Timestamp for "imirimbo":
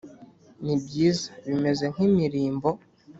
2.07-2.69